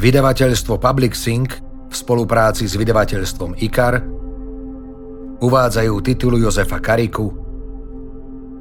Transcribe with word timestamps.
Vydavateľstvo 0.00 0.80
Public 0.80 1.12
Sync 1.12 1.60
v 1.60 1.92
spolupráci 1.92 2.64
s 2.64 2.72
vydavateľstvom 2.72 3.60
IKAR 3.60 4.00
uvádzajú 5.44 5.94
titulu 6.00 6.40
Jozefa 6.40 6.80
Kariku 6.80 7.28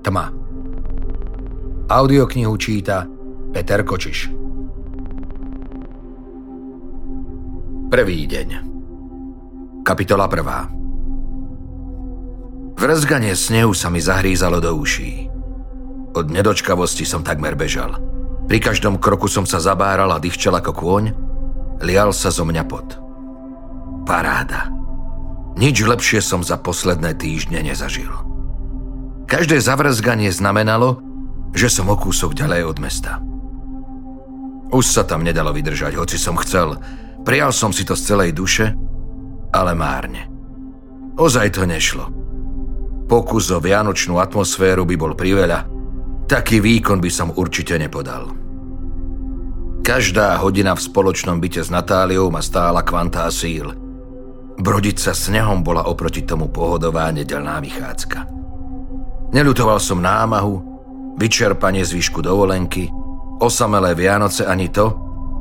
Tma. 0.04 0.36
Audioknihu 1.88 2.52
číta 2.60 3.08
Peter 3.56 3.88
Kočiš. 3.88 4.28
Prvý 7.88 8.20
deň. 8.28 8.50
Kapitola 9.88 10.28
prvá. 10.28 10.68
Vrzganie 12.76 13.32
snehu 13.32 13.72
sa 13.72 13.88
mi 13.88 14.04
zahrízalo 14.04 14.60
do 14.60 14.76
uší. 14.76 15.32
Od 16.20 16.28
nedočkavosti 16.28 17.08
som 17.08 17.24
takmer 17.24 17.56
bežal. 17.56 17.96
Pri 18.52 18.60
každom 18.60 19.00
kroku 19.00 19.32
som 19.32 19.48
sa 19.48 19.64
zabáral 19.64 20.12
a 20.12 20.20
dýchčel 20.20 20.52
ako 20.52 20.76
kôň, 20.76 21.29
lial 21.84 22.12
sa 22.12 22.32
zo 22.32 22.44
mňa 22.44 22.64
pot. 22.68 23.00
Paráda. 24.04 24.72
Nič 25.60 25.84
lepšie 25.84 26.24
som 26.24 26.40
za 26.40 26.56
posledné 26.56 27.20
týždne 27.20 27.60
nezažil. 27.60 28.10
Každé 29.28 29.60
zavrzganie 29.62 30.32
znamenalo, 30.32 31.04
že 31.54 31.70
som 31.70 31.92
o 31.92 31.98
kúsok 32.00 32.34
ďalej 32.34 32.62
od 32.66 32.78
mesta. 32.82 33.22
Už 34.70 34.86
sa 34.86 35.04
tam 35.04 35.26
nedalo 35.26 35.50
vydržať, 35.54 35.98
hoci 35.98 36.18
som 36.18 36.38
chcel. 36.42 36.78
Prijal 37.26 37.52
som 37.54 37.74
si 37.74 37.84
to 37.84 37.98
z 37.98 38.06
celej 38.14 38.32
duše, 38.38 38.74
ale 39.52 39.74
márne. 39.74 40.30
Ozaj 41.20 41.60
to 41.60 41.68
nešlo. 41.68 42.06
Pokus 43.10 43.50
o 43.50 43.60
vianočnú 43.60 44.22
atmosféru 44.22 44.86
by 44.86 44.96
bol 44.96 45.14
priveľa, 45.18 45.66
taký 46.30 46.62
výkon 46.62 47.02
by 47.02 47.12
som 47.12 47.34
určite 47.34 47.76
nepodal. 47.76 48.39
Každá 49.90 50.38
hodina 50.46 50.78
v 50.78 50.86
spoločnom 50.86 51.42
byte 51.42 51.66
s 51.66 51.74
Natáliou 51.74 52.30
ma 52.30 52.46
stála 52.46 52.86
kvantá 52.86 53.26
síl. 53.34 53.74
Brodiť 54.62 55.02
sa 55.02 55.18
snehom 55.18 55.66
bola 55.66 55.90
oproti 55.90 56.22
tomu 56.22 56.46
pohodová 56.54 57.10
nedelná 57.10 57.58
vychádzka. 57.58 58.22
Neľutoval 59.34 59.82
som 59.82 59.98
námahu, 59.98 60.62
vyčerpanie 61.18 61.82
zvyšku 61.82 62.22
dovolenky, 62.22 62.86
osamelé 63.42 63.98
Vianoce 63.98 64.46
ani 64.46 64.70
to, 64.70 64.94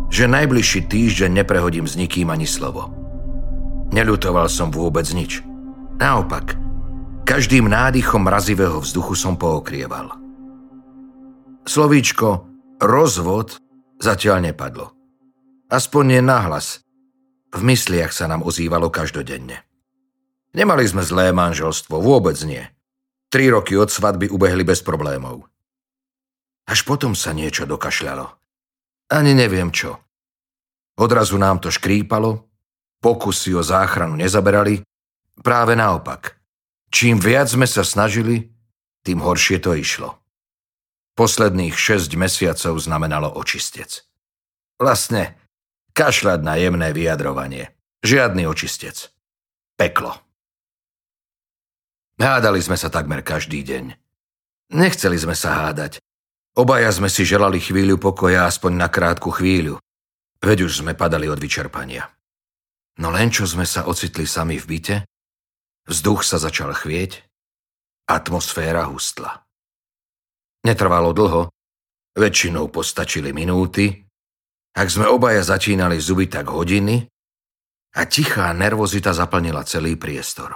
že 0.09 0.25
najbližší 0.25 0.89
týždeň 0.89 1.45
neprehodím 1.45 1.85
s 1.85 2.01
nikým 2.01 2.33
ani 2.33 2.49
slovo. 2.49 2.89
Neľutoval 3.93 4.49
som 4.49 4.73
vôbec 4.73 5.05
nič. 5.13 5.45
Naopak, 6.01 6.57
každým 7.29 7.69
nádychom 7.69 8.25
mrazivého 8.25 8.81
vzduchu 8.81 9.13
som 9.13 9.37
pookrieval. 9.37 10.17
Slovíčko 11.69 12.49
rozvod 12.81 13.68
zatiaľ 13.99 14.51
nepadlo. 14.51 14.95
Aspoň 15.69 16.03
nie 16.07 16.23
nahlas. 16.25 16.81
V 17.53 17.61
mysliach 17.65 18.13
sa 18.13 18.29
nám 18.29 18.45
ozývalo 18.45 18.89
každodenne. 18.89 19.65
Nemali 20.57 20.85
sme 20.89 21.05
zlé 21.05 21.31
manželstvo, 21.31 22.01
vôbec 22.01 22.37
nie. 22.49 22.65
Tri 23.29 23.53
roky 23.53 23.77
od 23.77 23.93
svadby 23.93 24.33
ubehli 24.33 24.65
bez 24.65 24.81
problémov. 24.81 25.45
Až 26.69 26.85
potom 26.89 27.13
sa 27.13 27.37
niečo 27.37 27.69
dokašľalo. 27.69 28.27
Ani 29.13 29.33
neviem 29.33 29.73
čo. 29.73 30.01
Odrazu 31.01 31.37
nám 31.41 31.61
to 31.61 31.73
škrípalo, 31.73 32.49
pokusy 33.01 33.57
o 33.57 33.63
záchranu 33.65 34.17
nezaberali, 34.17 34.85
práve 35.41 35.73
naopak. 35.79 36.37
Čím 36.89 37.21
viac 37.21 37.49
sme 37.49 37.69
sa 37.69 37.85
snažili, 37.85 38.53
tým 39.05 39.21
horšie 39.21 39.61
to 39.61 39.77
išlo. 39.77 40.17
Posledných 41.19 41.75
šesť 41.75 42.15
mesiacov 42.15 42.79
znamenalo 42.79 43.27
očistec. 43.35 44.07
Vlastne, 44.79 45.35
kašľať 45.91 46.47
na 46.47 46.55
jemné 46.55 46.95
vyjadrovanie. 46.95 47.75
Žiadny 48.07 48.47
očistec. 48.47 49.11
Peklo. 49.75 50.15
Hádali 52.23 52.63
sme 52.63 52.79
sa 52.79 52.87
takmer 52.87 53.27
každý 53.27 53.67
deň. 53.67 53.99
Nechceli 54.79 55.19
sme 55.19 55.35
sa 55.35 55.67
hádať. 55.67 55.99
Obaja 56.55 56.95
sme 56.95 57.11
si 57.11 57.27
želali 57.27 57.59
chvíľu 57.59 57.99
pokoja 57.99 58.47
aspoň 58.47 58.79
na 58.79 58.87
krátku 58.87 59.35
chvíľu. 59.35 59.83
Veď 60.39 60.71
už 60.71 60.87
sme 60.87 60.95
padali 60.95 61.27
od 61.27 61.43
vyčerpania. 61.43 62.07
No 63.03 63.11
len 63.11 63.35
čo 63.35 63.43
sme 63.43 63.67
sa 63.67 63.91
ocitli 63.91 64.23
sami 64.23 64.55
v 64.55 64.67
byte, 64.71 64.97
vzduch 65.83 66.23
sa 66.23 66.39
začal 66.39 66.71
chvieť, 66.79 67.27
atmosféra 68.07 68.87
hustla. 68.87 69.48
Netrvalo 70.67 71.15
dlho, 71.15 71.51
väčšinou 72.19 72.71
postačili 72.73 73.31
minúty, 73.31 74.09
ak 74.75 74.89
sme 74.91 75.07
obaja 75.11 75.43
začínali 75.43 75.99
zuby 75.99 76.31
tak 76.31 76.51
hodiny 76.51 77.03
a 77.95 78.01
tichá 78.07 78.51
nervozita 78.55 79.11
zaplnila 79.11 79.67
celý 79.67 79.99
priestor. 79.99 80.55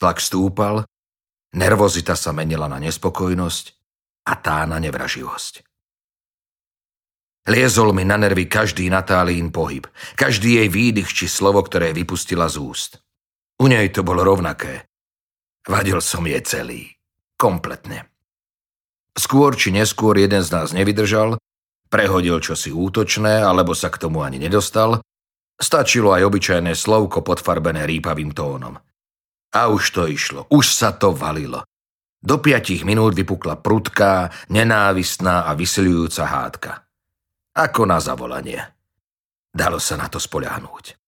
Tlak 0.00 0.18
stúpal, 0.18 0.82
nervozita 1.54 2.16
sa 2.16 2.34
menila 2.34 2.66
na 2.66 2.80
nespokojnosť 2.82 3.64
a 4.26 4.32
tá 4.38 4.64
na 4.64 4.80
nevraživosť. 4.82 5.66
Liezol 7.50 7.96
mi 7.96 8.04
na 8.04 8.20
nervy 8.20 8.46
každý 8.46 8.86
Natálín 8.92 9.48
pohyb, 9.48 9.88
každý 10.14 10.60
jej 10.60 10.68
výdych 10.68 11.08
či 11.08 11.26
slovo, 11.26 11.64
ktoré 11.64 11.90
vypustila 11.96 12.46
z 12.46 12.60
úst. 12.60 12.90
U 13.60 13.68
nej 13.68 13.88
to 13.92 14.04
bolo 14.04 14.24
rovnaké. 14.24 14.88
Vadil 15.64 16.00
som 16.04 16.24
jej 16.24 16.40
celý. 16.44 16.90
Kompletne. 17.36 18.09
Skôr 19.18 19.58
či 19.58 19.74
neskôr 19.74 20.14
jeden 20.16 20.40
z 20.40 20.50
nás 20.54 20.70
nevydržal, 20.70 21.36
prehodil 21.90 22.38
čosi 22.38 22.70
útočné, 22.70 23.42
alebo 23.42 23.74
sa 23.74 23.90
k 23.90 23.98
tomu 23.98 24.22
ani 24.22 24.38
nedostal, 24.38 25.02
stačilo 25.58 26.14
aj 26.14 26.24
obyčajné 26.24 26.72
slovko 26.72 27.20
podfarbené 27.20 27.84
rýpavým 27.84 28.30
tónom. 28.32 28.78
A 29.50 29.60
už 29.66 29.82
to 29.90 30.02
išlo, 30.06 30.46
už 30.48 30.70
sa 30.70 30.94
to 30.94 31.10
valilo. 31.10 31.66
Do 32.20 32.38
piatich 32.38 32.84
minút 32.84 33.16
vypukla 33.16 33.58
prudká, 33.58 34.30
nenávistná 34.52 35.48
a 35.48 35.56
vysilujúca 35.56 36.24
hádka. 36.28 36.72
Ako 37.56 37.82
na 37.88 37.98
zavolanie. 37.98 38.60
Dalo 39.50 39.82
sa 39.82 39.98
na 39.98 40.06
to 40.06 40.22
spoľahnúť. 40.22 41.00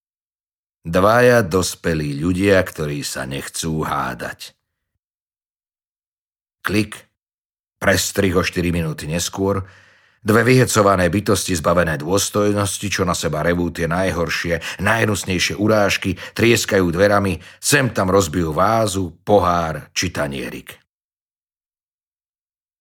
Dvaja 0.83 1.47
dospelí 1.47 2.19
ľudia, 2.19 2.59
ktorí 2.59 3.07
sa 3.07 3.23
nechcú 3.23 3.87
hádať. 3.87 4.59
Klik, 6.67 7.12
Prestrih 7.83 8.39
o 8.39 8.47
4 8.47 8.71
minúty 8.71 9.11
neskôr, 9.11 9.67
dve 10.23 10.47
vyhecované 10.47 11.11
bytosti 11.11 11.59
zbavené 11.59 11.99
dôstojnosti, 11.99 12.87
čo 12.87 13.03
na 13.03 13.11
seba 13.19 13.43
revú 13.43 13.75
tie 13.75 13.91
najhoršie, 13.91 14.79
najhnusnejšie 14.79 15.59
urážky, 15.59 16.15
trieskajú 16.39 16.87
dverami, 16.95 17.43
sem 17.59 17.91
tam 17.91 18.15
rozbijú 18.15 18.55
vázu, 18.55 19.11
pohár 19.27 19.91
či 19.91 20.15
tanierik. 20.15 20.79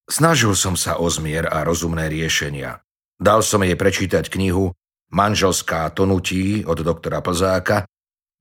Snažil 0.06 0.54
som 0.54 0.78
sa 0.78 1.02
o 1.02 1.10
zmier 1.10 1.50
a 1.50 1.66
rozumné 1.66 2.06
riešenia. 2.06 2.86
Dal 3.18 3.42
som 3.42 3.66
jej 3.66 3.74
prečítať 3.74 4.30
knihu 4.30 4.70
Manželská 5.12 5.92
tonutí 5.92 6.64
od 6.64 6.78
doktora 6.78 7.26
Plzáka, 7.26 7.90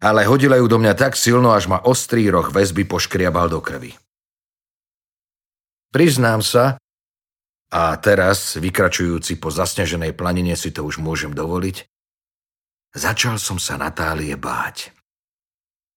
ale 0.00 0.28
hodila 0.28 0.60
ju 0.60 0.66
do 0.68 0.78
mňa 0.78 0.94
tak 0.94 1.16
silno, 1.16 1.56
až 1.56 1.66
ma 1.72 1.82
ostrý 1.82 2.28
roh 2.30 2.46
väzby 2.46 2.84
poškriabal 2.84 3.48
do 3.48 3.64
krvi. 3.64 3.96
Priznám 5.90 6.38
sa, 6.38 6.78
a 7.70 7.94
teraz, 8.02 8.58
vykračujúci 8.58 9.38
po 9.38 9.54
zasneženej 9.54 10.14
planine 10.18 10.58
si 10.58 10.74
to 10.74 10.82
už 10.82 10.98
môžem 10.98 11.30
dovoliť, 11.30 11.86
začal 12.94 13.38
som 13.38 13.62
sa 13.62 13.78
Natálie 13.78 14.34
báť. 14.34 14.90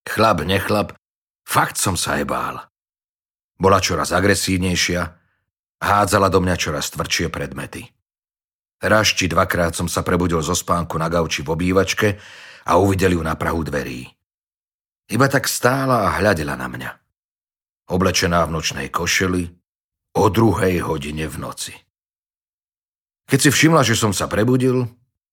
Chlap, 0.05 0.45
nechlap, 0.45 0.93
fakt 1.41 1.81
som 1.81 1.97
sa 1.97 2.21
aj 2.21 2.25
bál. 2.29 2.55
Bola 3.57 3.81
čoraz 3.81 4.13
agresívnejšia, 4.13 5.01
hádzala 5.81 6.29
do 6.29 6.45
mňa 6.45 6.55
čoraz 6.61 6.93
tvrdšie 6.93 7.33
predmety. 7.33 7.89
Raz 8.83 9.15
či 9.15 9.25
dvakrát 9.31 9.73
som 9.73 9.89
sa 9.89 10.05
prebudil 10.05 10.43
zo 10.45 10.53
spánku 10.53 10.99
na 10.99 11.09
gauči 11.09 11.41
v 11.41 11.53
obývačke 11.55 12.19
a 12.69 12.77
uvidel 12.77 13.17
ju 13.17 13.21
na 13.23 13.33
prahu 13.33 13.63
dverí. 13.65 14.05
Iba 15.09 15.25
tak 15.25 15.49
stála 15.49 16.05
a 16.05 16.19
hľadela 16.19 16.53
na 16.53 16.67
mňa. 16.67 16.91
Oblečená 17.89 18.45
v 18.45 18.53
nočnej 18.59 18.87
košeli, 18.91 19.62
o 20.13 20.29
druhej 20.29 20.85
hodine 20.85 21.25
v 21.25 21.37
noci. 21.41 21.73
Keď 23.25 23.39
si 23.39 23.49
všimla, 23.49 23.81
že 23.81 23.97
som 23.97 24.13
sa 24.13 24.29
prebudil, 24.29 24.85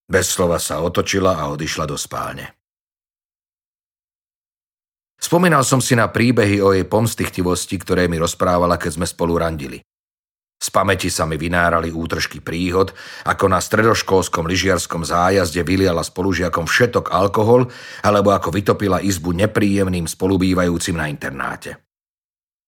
bez 0.09 0.32
slova 0.32 0.56
sa 0.56 0.81
otočila 0.81 1.37
a 1.37 1.53
odišla 1.53 1.85
do 1.85 2.00
spálne. 2.00 2.56
Spomínal 5.21 5.69
som 5.69 5.85
si 5.85 5.93
na 5.93 6.09
príbehy 6.09 6.65
o 6.65 6.73
jej 6.73 6.88
pomstichtivosti, 6.88 7.77
ktoré 7.77 8.09
mi 8.09 8.17
rozprávala, 8.17 8.81
keď 8.81 8.97
sme 8.97 9.06
spolu 9.06 9.37
randili. 9.37 9.85
Z 10.61 10.69
pamäti 10.73 11.09
sa 11.09 11.25
mi 11.25 11.41
vynárali 11.41 11.88
útržky 11.93 12.41
príhod, 12.41 12.93
ako 13.25 13.49
na 13.49 13.61
stredoškolskom 13.61 14.44
lyžiarskom 14.44 15.05
zájazde 15.05 15.61
vyliala 15.65 16.05
spolužiakom 16.05 16.69
všetok 16.69 17.12
alkohol, 17.12 17.69
alebo 18.05 18.33
ako 18.33 18.53
vytopila 18.53 19.00
izbu 19.00 19.33
nepríjemným 19.37 20.05
spolubývajúcim 20.09 20.97
na 20.97 21.09
internáte. 21.09 21.81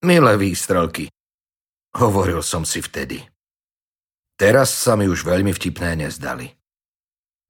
Milé 0.05 0.41
výstrelky, 0.41 1.08
Hovoril 1.93 2.41
som 2.41 2.65
si 2.65 2.81
vtedy. 2.81 3.21
Teraz 4.41 4.73
sa 4.73 4.97
mi 4.97 5.06
už 5.06 5.29
veľmi 5.29 5.53
vtipné 5.53 5.94
nezdali. 5.94 6.56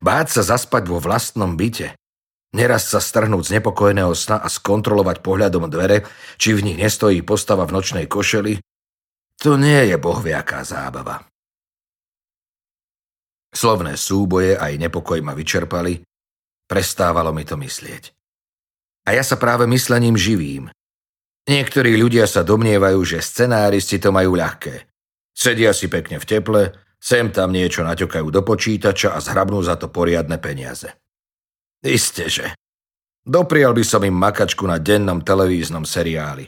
Báť 0.02 0.40
sa 0.40 0.42
zaspať 0.42 0.90
vo 0.90 0.98
vlastnom 0.98 1.54
byte, 1.54 1.94
neraz 2.58 2.90
sa 2.90 2.98
strhnúť 2.98 3.46
z 3.46 3.54
nepokojného 3.62 4.10
sna 4.18 4.42
a 4.42 4.50
skontrolovať 4.50 5.22
pohľadom 5.22 5.70
dvere, 5.70 6.02
či 6.42 6.58
v 6.58 6.66
nich 6.66 6.78
nestojí 6.78 7.22
postava 7.22 7.62
v 7.70 7.78
nočnej 7.78 8.10
košeli, 8.10 8.58
to 9.38 9.54
nie 9.54 9.90
je 9.90 9.96
bohviaká 9.98 10.66
zábava. 10.66 11.22
Slovné 13.52 13.94
súboje 13.94 14.58
aj 14.58 14.74
nepokoj 14.80 15.22
ma 15.22 15.38
vyčerpali, 15.38 16.02
prestávalo 16.66 17.30
mi 17.30 17.46
to 17.46 17.54
myslieť. 17.54 18.10
A 19.06 19.18
ja 19.18 19.22
sa 19.26 19.36
práve 19.38 19.68
myslením 19.70 20.18
živím. 20.18 20.70
Niektorí 21.42 21.98
ľudia 21.98 22.30
sa 22.30 22.46
domnievajú, 22.46 23.00
že 23.02 23.18
scenáristi 23.18 23.98
to 23.98 24.14
majú 24.14 24.38
ľahké. 24.38 24.86
Sedia 25.34 25.74
si 25.74 25.90
pekne 25.90 26.22
v 26.22 26.28
teple, 26.28 26.62
sem 27.02 27.34
tam 27.34 27.50
niečo 27.50 27.82
naťokajú 27.82 28.28
do 28.30 28.46
počítača 28.46 29.16
a 29.16 29.18
zhrabnú 29.18 29.58
za 29.58 29.74
to 29.74 29.90
poriadne 29.90 30.38
peniaze. 30.38 30.94
Isteže. 31.82 32.54
Doprial 33.26 33.74
by 33.74 33.82
som 33.82 34.06
im 34.06 34.14
makačku 34.14 34.62
na 34.70 34.78
dennom 34.78 35.18
televíznom 35.22 35.82
seriáli. 35.82 36.46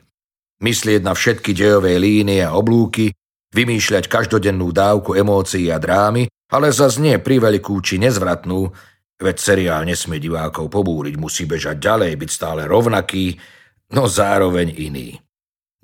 Myslieť 0.62 1.02
na 1.02 1.14
všetky 1.14 1.50
dejové 1.50 1.98
línie 1.98 2.46
a 2.46 2.54
oblúky, 2.54 3.10
vymýšľať 3.50 4.06
každodennú 4.06 4.70
dávku 4.70 5.18
emócií 5.18 5.70
a 5.74 5.82
drámy, 5.82 6.30
ale 6.54 6.70
zas 6.70 7.02
nie 7.02 7.18
priveľkú 7.18 7.74
či 7.82 7.98
nezvratnú, 7.98 8.70
veď 9.18 9.36
seriál 9.38 9.82
nesmie 9.86 10.22
divákov 10.22 10.70
pobúriť, 10.70 11.14
musí 11.18 11.46
bežať 11.46 11.82
ďalej, 11.82 12.14
byť 12.14 12.30
stále 12.30 12.62
rovnaký, 12.66 13.38
no 13.92 14.08
zároveň 14.08 14.72
iný. 14.80 15.20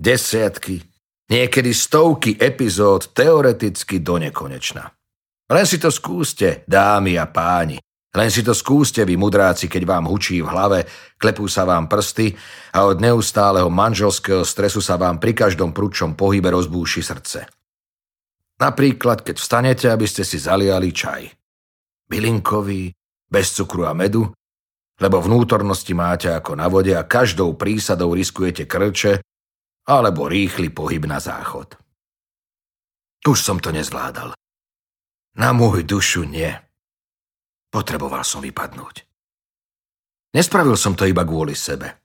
Desiatky, 0.01 0.81
niekedy 1.29 1.77
stovky 1.77 2.41
epizód 2.41 3.13
teoreticky 3.13 4.01
do 4.01 4.17
nekonečna. 4.17 4.89
Len 5.51 5.67
si 5.67 5.77
to 5.77 5.93
skúste, 5.93 6.65
dámy 6.65 7.19
a 7.21 7.29
páni. 7.29 7.77
Len 8.11 8.27
si 8.27 8.43
to 8.43 8.55
skúste 8.55 9.07
vy, 9.07 9.15
mudráci, 9.15 9.71
keď 9.71 9.83
vám 9.87 10.11
hučí 10.11 10.43
v 10.43 10.51
hlave, 10.51 10.79
klepú 11.15 11.47
sa 11.47 11.63
vám 11.63 11.87
prsty 11.87 12.35
a 12.75 12.87
od 12.87 12.99
neustáleho 12.99 13.71
manželského 13.71 14.43
stresu 14.43 14.83
sa 14.83 14.99
vám 14.99 15.23
pri 15.23 15.31
každom 15.31 15.71
prúčom 15.71 16.19
pohybe 16.19 16.51
rozbúši 16.51 17.07
srdce. 17.07 17.47
Napríklad, 18.59 19.23
keď 19.23 19.37
vstanete, 19.39 19.87
aby 19.87 20.11
ste 20.11 20.27
si 20.27 20.43
zaliali 20.43 20.91
čaj. 20.91 21.23
Bylinkový, 22.11 22.91
bez 23.31 23.55
cukru 23.55 23.87
a 23.87 23.95
medu, 23.95 24.27
lebo 25.01 25.17
vnútornosti 25.19 25.97
máte 25.97 26.29
ako 26.29 26.61
na 26.61 26.69
vode 26.69 26.93
a 26.93 27.09
každou 27.09 27.57
prísadou 27.57 28.13
riskujete 28.13 28.69
krče 28.69 29.25
alebo 29.89 30.29
rýchly 30.29 30.69
pohyb 30.69 31.09
na 31.09 31.17
záchod. 31.17 31.75
Už 33.25 33.41
som 33.41 33.57
to 33.61 33.73
nezvládal. 33.73 34.37
Na 35.41 35.51
môj 35.57 35.89
dušu 35.89 36.29
nie. 36.29 36.53
Potreboval 37.73 38.25
som 38.25 38.45
vypadnúť. 38.45 39.09
Nespravil 40.37 40.77
som 40.77 40.95
to 40.95 41.09
iba 41.09 41.25
kvôli 41.25 41.57
sebe. 41.57 41.97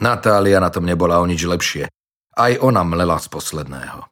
Natália 0.00 0.60
na 0.62 0.72
tom 0.72 0.86
nebola 0.86 1.20
o 1.20 1.26
nič 1.28 1.44
lepšie. 1.44 1.88
Aj 2.36 2.52
ona 2.62 2.86
mlela 2.86 3.20
z 3.20 3.28
posledného. 3.28 4.06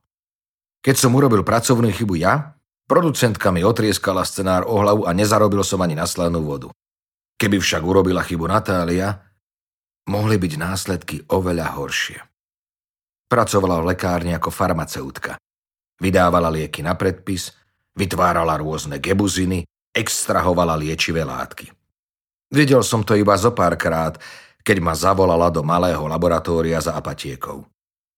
Keď 0.84 0.96
som 0.96 1.14
urobil 1.16 1.42
pracovnú 1.42 1.90
chybu 1.90 2.18
ja, 2.20 2.54
producentka 2.86 3.50
mi 3.50 3.64
otrieskala 3.64 4.22
scenár 4.22 4.68
o 4.68 4.78
hlavu 4.78 5.02
a 5.08 5.12
nezarobil 5.16 5.64
som 5.64 5.80
ani 5.80 5.96
na 5.96 6.04
slanú 6.04 6.44
vodu. 6.44 6.68
Keby 7.38 7.62
však 7.62 7.82
urobila 7.86 8.26
chybu 8.26 8.50
Natália, 8.50 9.14
mohli 10.10 10.36
byť 10.42 10.52
následky 10.58 11.16
oveľa 11.30 11.78
horšie. 11.78 12.18
Pracovala 13.30 13.78
v 13.78 13.94
lekárni 13.94 14.34
ako 14.34 14.50
farmaceutka. 14.50 15.38
Vydávala 16.02 16.50
lieky 16.50 16.82
na 16.82 16.98
predpis, 16.98 17.54
vytvárala 17.94 18.58
rôzne 18.58 18.98
gebuziny, 18.98 19.62
extrahovala 19.94 20.74
liečivé 20.74 21.22
látky. 21.22 21.70
Videl 22.48 22.80
som 22.80 23.04
to 23.04 23.12
iba 23.12 23.36
zo 23.36 23.52
párkrát, 23.52 24.16
keď 24.64 24.76
ma 24.80 24.96
zavolala 24.96 25.52
do 25.52 25.60
malého 25.62 26.00
laboratória 26.08 26.80
za 26.80 26.96
apatiekou. 26.96 27.68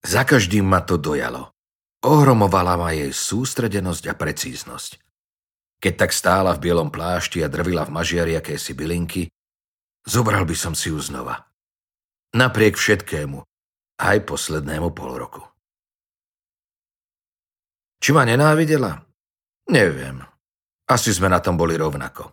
Za 0.00 0.24
každým 0.24 0.64
ma 0.64 0.80
to 0.80 0.96
dojalo. 0.96 1.52
Ohromovala 2.00 2.80
ma 2.80 2.96
jej 2.96 3.12
sústredenosť 3.12 4.04
a 4.08 4.14
precíznosť. 4.16 5.09
Keď 5.80 5.94
tak 5.96 6.12
stála 6.12 6.52
v 6.52 6.68
bielom 6.68 6.92
plášti 6.92 7.40
a 7.40 7.48
drvila 7.48 7.88
v 7.88 7.96
mažiari 7.96 8.36
akési 8.36 8.76
bylinky, 8.76 9.32
zobral 10.04 10.44
by 10.44 10.52
som 10.52 10.76
si 10.76 10.92
ju 10.92 11.00
znova. 11.00 11.48
Napriek 12.36 12.76
všetkému, 12.76 13.40
aj 14.00 14.16
poslednému 14.28 14.92
pol 14.92 15.16
roku. 15.16 15.42
Či 18.00 18.12
ma 18.12 18.28
nenávidela? 18.28 19.00
Neviem. 19.72 20.24
Asi 20.88 21.12
sme 21.12 21.32
na 21.32 21.40
tom 21.40 21.56
boli 21.56 21.76
rovnako. 21.76 22.32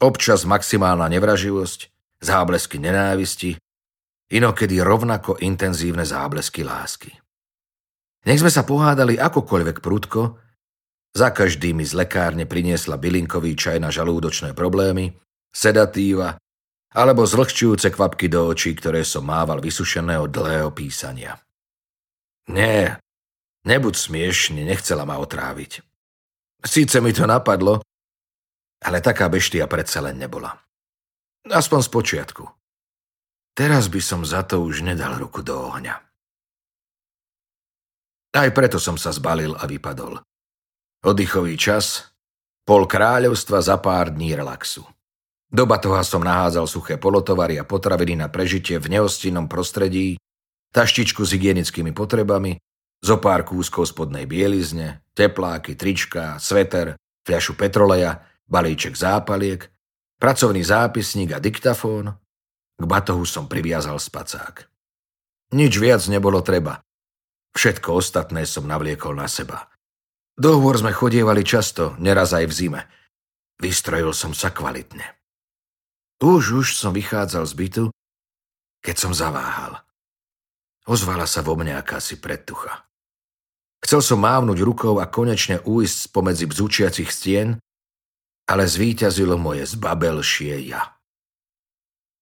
Občas 0.00 0.48
maximálna 0.48 1.08
nevraživosť, 1.12 1.80
záblesky 2.24 2.80
nenávisti, 2.80 3.60
inokedy 4.32 4.80
rovnako 4.80 5.36
intenzívne 5.44 6.04
záblesky 6.04 6.64
lásky. 6.64 7.12
Nech 8.24 8.40
sme 8.40 8.52
sa 8.52 8.64
pohádali 8.64 9.16
akokoľvek 9.16 9.80
prudko, 9.80 10.40
za 11.10 11.34
každým 11.34 11.82
mi 11.82 11.84
z 11.86 11.98
lekárne 11.98 12.46
priniesla 12.46 12.94
bylinkový 12.94 13.58
čaj 13.58 13.82
na 13.82 13.90
žalúdočné 13.90 14.54
problémy, 14.54 15.18
sedatíva 15.50 16.38
alebo 16.90 17.22
zlhčujúce 17.22 17.90
kvapky 17.94 18.26
do 18.26 18.50
očí, 18.50 18.74
ktoré 18.74 19.06
som 19.06 19.22
mával 19.22 19.62
vysušené 19.62 20.18
od 20.18 20.30
dlhého 20.30 20.74
písania. 20.74 21.38
Nie, 22.50 22.98
nebuď 23.62 23.94
smiešne, 23.94 24.66
nechcela 24.66 25.06
ma 25.06 25.22
otráviť. 25.22 25.82
Síce 26.66 26.98
mi 26.98 27.14
to 27.14 27.30
napadlo, 27.30 27.78
ale 28.82 28.98
taká 28.98 29.30
beštia 29.30 29.70
predsa 29.70 30.02
len 30.02 30.18
nebola. 30.18 30.50
Aspoň 31.46 31.80
z 31.86 31.90
počiatku. 31.94 32.44
Teraz 33.54 33.90
by 33.90 34.00
som 34.02 34.20
za 34.26 34.42
to 34.46 34.62
už 34.62 34.82
nedal 34.86 35.18
ruku 35.18 35.42
do 35.42 35.56
ohňa. 35.56 35.94
Aj 38.30 38.50
preto 38.54 38.78
som 38.78 38.94
sa 38.94 39.10
zbalil 39.10 39.58
a 39.58 39.66
vypadol. 39.66 40.22
Oddychový 41.00 41.56
čas, 41.56 42.12
pol 42.68 42.84
kráľovstva 42.84 43.64
za 43.64 43.80
pár 43.80 44.12
dní 44.12 44.36
relaxu. 44.36 44.84
Do 45.48 45.64
batoha 45.64 46.04
som 46.04 46.20
nahádzal 46.20 46.68
suché 46.68 47.00
polotovary 47.00 47.56
a 47.56 47.64
potraviny 47.64 48.20
na 48.20 48.28
prežitie 48.28 48.76
v 48.76 48.92
neostinnom 48.92 49.48
prostredí, 49.48 50.20
taštičku 50.76 51.24
s 51.24 51.32
hygienickými 51.32 51.96
potrebami, 51.96 52.60
zo 53.00 53.16
pár 53.16 53.48
kúskov 53.48 53.88
spodnej 53.88 54.28
bielizne, 54.28 55.00
tepláky, 55.16 55.72
trička, 55.72 56.36
sveter, 56.36 57.00
fľašu 57.24 57.56
petroleja, 57.56 58.20
balíček 58.44 58.92
zápaliek, 58.92 59.72
pracovný 60.20 60.60
zápisník 60.60 61.32
a 61.32 61.40
diktafón. 61.40 62.12
K 62.76 62.84
batohu 62.84 63.24
som 63.24 63.48
priviazal 63.48 63.96
spacák. 63.96 64.68
Nič 65.56 65.80
viac 65.80 66.04
nebolo 66.12 66.44
treba. 66.44 66.84
Všetko 67.56 67.88
ostatné 67.96 68.44
som 68.44 68.68
navliekol 68.68 69.16
na 69.16 69.24
seba. 69.32 69.64
Dohovor 70.40 70.80
sme 70.80 70.96
chodievali 70.96 71.44
často, 71.44 71.92
neraz 72.00 72.32
aj 72.32 72.48
v 72.48 72.56
zime. 72.56 72.80
Vystrojil 73.60 74.16
som 74.16 74.32
sa 74.32 74.48
kvalitne. 74.48 75.04
Už, 76.16 76.64
už 76.64 76.66
som 76.80 76.96
vychádzal 76.96 77.44
z 77.44 77.54
bytu, 77.60 77.84
keď 78.80 78.96
som 78.96 79.12
zaváhal. 79.12 79.84
Ozvala 80.88 81.28
sa 81.28 81.44
vo 81.44 81.60
mne 81.60 81.76
akási 81.76 82.16
predtucha. 82.16 82.88
Chcel 83.84 84.00
som 84.00 84.24
mávnuť 84.24 84.64
rukou 84.64 84.96
a 84.96 85.12
konečne 85.12 85.60
uísť 85.60 86.08
spomedzi 86.08 86.48
bzúčiacich 86.48 87.12
stien, 87.12 87.60
ale 88.48 88.64
zvíťazilo 88.64 89.36
moje 89.36 89.68
zbabelšie 89.68 90.56
ja. 90.72 90.96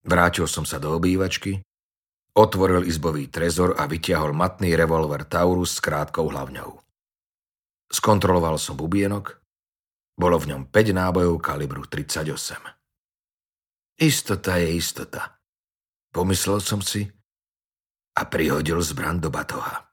Vrátil 0.03 0.43
som 0.51 0.67
sa 0.67 0.75
do 0.75 0.91
obývačky, 0.91 1.63
otvoril 2.35 2.83
izbový 2.83 3.31
trezor 3.31 3.79
a 3.79 3.87
vytiahol 3.87 4.35
matný 4.35 4.75
revolver 4.75 5.23
Taurus 5.23 5.79
s 5.79 5.83
krátkou 5.83 6.27
hlavňou. 6.27 6.88
Skontroloval 7.89 8.61
som 8.61 8.77
bubienok, 8.77 9.41
bolo 10.13 10.37
v 10.37 10.53
ňom 10.53 10.69
5 10.69 10.93
nábojov 10.93 11.41
kalibru 11.41 11.89
38. 11.89 12.29
Istota 13.99 14.61
je 14.61 14.69
istota. 14.77 15.41
Pomyslel 16.13 16.61
som 16.61 16.85
si 16.85 17.09
a 18.13 18.21
prihodil 18.29 18.77
zbran 18.85 19.17
do 19.17 19.33
batoha. 19.33 19.88